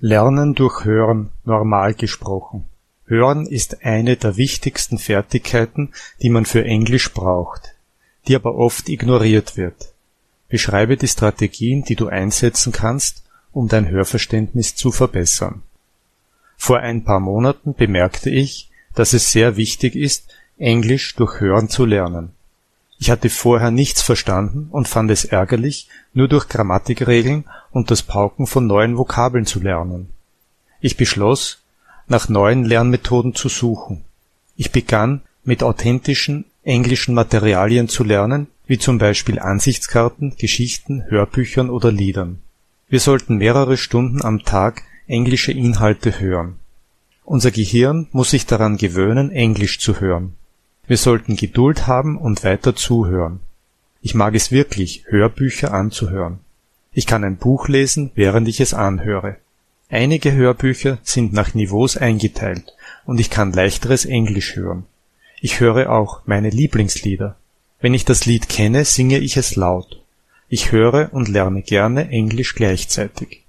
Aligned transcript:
Lernen 0.00 0.54
durch 0.54 0.84
Hören, 0.84 1.30
normal 1.44 1.92
gesprochen. 1.92 2.66
Hören 3.06 3.46
ist 3.46 3.84
eine 3.84 4.16
der 4.16 4.36
wichtigsten 4.36 4.96
Fertigkeiten, 4.98 5.92
die 6.22 6.30
man 6.30 6.44
für 6.44 6.64
Englisch 6.64 7.12
braucht, 7.12 7.74
die 8.28 8.36
aber 8.36 8.54
oft 8.54 8.88
ignoriert 8.88 9.56
wird. 9.56 9.92
Beschreibe 10.48 10.96
die 10.96 11.08
Strategien, 11.08 11.82
die 11.82 11.96
du 11.96 12.06
einsetzen 12.06 12.70
kannst, 12.70 13.24
um 13.50 13.66
dein 13.66 13.88
Hörverständnis 13.88 14.76
zu 14.76 14.92
verbessern. 14.92 15.62
Vor 16.56 16.78
ein 16.78 17.02
paar 17.02 17.20
Monaten 17.20 17.74
bemerkte 17.74 18.30
ich, 18.30 18.70
dass 18.94 19.14
es 19.14 19.32
sehr 19.32 19.56
wichtig 19.56 19.96
ist, 19.96 20.28
Englisch 20.58 21.16
durch 21.16 21.40
Hören 21.40 21.68
zu 21.68 21.84
lernen. 21.84 22.34
Ich 22.98 23.10
hatte 23.10 23.30
vorher 23.30 23.70
nichts 23.70 24.02
verstanden 24.02 24.68
und 24.70 24.88
fand 24.88 25.10
es 25.10 25.24
ärgerlich, 25.24 25.88
nur 26.14 26.28
durch 26.28 26.48
Grammatikregeln 26.48 27.44
und 27.70 27.90
das 27.90 28.02
Pauken 28.02 28.46
von 28.46 28.66
neuen 28.66 28.98
Vokabeln 28.98 29.46
zu 29.46 29.60
lernen. 29.60 30.08
Ich 30.80 30.96
beschloss, 30.96 31.62
nach 32.08 32.28
neuen 32.28 32.64
Lernmethoden 32.64 33.34
zu 33.34 33.48
suchen. 33.48 34.04
Ich 34.56 34.72
begann, 34.72 35.22
mit 35.44 35.62
authentischen 35.62 36.44
englischen 36.64 37.14
Materialien 37.14 37.88
zu 37.88 38.04
lernen, 38.04 38.48
wie 38.66 38.78
zum 38.78 38.98
Beispiel 38.98 39.38
Ansichtskarten, 39.38 40.36
Geschichten, 40.36 41.04
Hörbüchern 41.08 41.70
oder 41.70 41.90
Liedern. 41.90 42.42
Wir 42.88 43.00
sollten 43.00 43.36
mehrere 43.36 43.76
Stunden 43.76 44.22
am 44.22 44.44
Tag 44.44 44.82
englische 45.06 45.52
Inhalte 45.52 46.20
hören. 46.20 46.56
Unser 47.24 47.50
Gehirn 47.50 48.08
muss 48.12 48.30
sich 48.30 48.46
daran 48.46 48.76
gewöhnen, 48.76 49.30
Englisch 49.30 49.78
zu 49.78 50.00
hören. 50.00 50.34
Wir 50.88 50.96
sollten 50.96 51.36
Geduld 51.36 51.86
haben 51.86 52.16
und 52.16 52.44
weiter 52.44 52.74
zuhören. 52.74 53.40
Ich 54.00 54.14
mag 54.14 54.34
es 54.34 54.50
wirklich, 54.50 55.04
Hörbücher 55.06 55.72
anzuhören. 55.72 56.40
Ich 56.92 57.06
kann 57.06 57.24
ein 57.24 57.36
Buch 57.36 57.68
lesen, 57.68 58.10
während 58.14 58.48
ich 58.48 58.60
es 58.60 58.72
anhöre. 58.72 59.36
Einige 59.90 60.32
Hörbücher 60.32 60.96
sind 61.02 61.34
nach 61.34 61.52
Niveaus 61.52 61.98
eingeteilt 61.98 62.72
und 63.04 63.20
ich 63.20 63.28
kann 63.28 63.52
leichteres 63.52 64.06
Englisch 64.06 64.56
hören. 64.56 64.86
Ich 65.42 65.60
höre 65.60 65.92
auch 65.92 66.22
meine 66.24 66.48
Lieblingslieder. 66.48 67.36
Wenn 67.80 67.92
ich 67.92 68.06
das 68.06 68.24
Lied 68.24 68.48
kenne, 68.48 68.86
singe 68.86 69.18
ich 69.18 69.36
es 69.36 69.56
laut. 69.56 70.02
Ich 70.48 70.72
höre 70.72 71.12
und 71.12 71.28
lerne 71.28 71.60
gerne 71.60 72.08
Englisch 72.08 72.54
gleichzeitig 72.54 73.44